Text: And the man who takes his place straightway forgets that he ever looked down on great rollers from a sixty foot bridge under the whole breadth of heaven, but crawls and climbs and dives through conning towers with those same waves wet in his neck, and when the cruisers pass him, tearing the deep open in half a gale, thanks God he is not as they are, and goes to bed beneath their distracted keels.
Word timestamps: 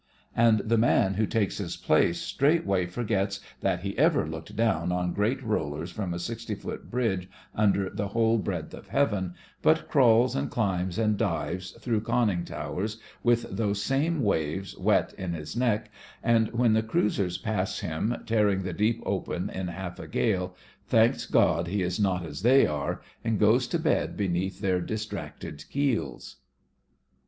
And 0.35 0.61
the 0.61 0.79
man 0.79 1.13
who 1.13 1.27
takes 1.27 1.59
his 1.59 1.77
place 1.77 2.19
straightway 2.19 2.87
forgets 2.87 3.39
that 3.59 3.81
he 3.81 3.95
ever 3.99 4.25
looked 4.25 4.55
down 4.55 4.91
on 4.91 5.13
great 5.13 5.43
rollers 5.43 5.91
from 5.91 6.11
a 6.11 6.17
sixty 6.17 6.55
foot 6.55 6.89
bridge 6.89 7.29
under 7.53 7.87
the 7.87 8.07
whole 8.07 8.39
breadth 8.39 8.73
of 8.73 8.87
heaven, 8.87 9.35
but 9.61 9.87
crawls 9.87 10.35
and 10.35 10.49
climbs 10.49 10.97
and 10.97 11.17
dives 11.19 11.73
through 11.73 12.01
conning 12.01 12.43
towers 12.45 12.97
with 13.21 13.55
those 13.55 13.79
same 13.83 14.23
waves 14.23 14.75
wet 14.75 15.13
in 15.19 15.33
his 15.33 15.55
neck, 15.55 15.91
and 16.23 16.49
when 16.51 16.73
the 16.73 16.81
cruisers 16.81 17.37
pass 17.37 17.81
him, 17.81 18.23
tearing 18.25 18.63
the 18.63 18.73
deep 18.73 19.03
open 19.05 19.51
in 19.51 19.67
half 19.67 19.99
a 19.99 20.07
gale, 20.07 20.55
thanks 20.87 21.27
God 21.27 21.67
he 21.67 21.83
is 21.83 21.99
not 21.99 22.25
as 22.25 22.41
they 22.41 22.65
are, 22.65 23.03
and 23.23 23.37
goes 23.37 23.67
to 23.67 23.77
bed 23.77 24.17
beneath 24.17 24.61
their 24.61 24.81
distracted 24.81 25.63
keels. 25.69 26.37